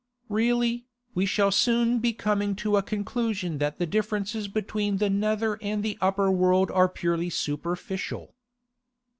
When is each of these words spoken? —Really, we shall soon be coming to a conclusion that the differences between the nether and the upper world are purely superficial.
—Really, 0.29 0.87
we 1.13 1.27
shall 1.27 1.51
soon 1.51 1.99
be 1.99 2.11
coming 2.11 2.55
to 2.55 2.75
a 2.75 2.81
conclusion 2.81 3.59
that 3.59 3.77
the 3.77 3.85
differences 3.85 4.47
between 4.47 4.97
the 4.97 5.11
nether 5.11 5.59
and 5.61 5.83
the 5.83 5.95
upper 6.01 6.31
world 6.31 6.71
are 6.71 6.89
purely 6.89 7.29
superficial. 7.29 8.33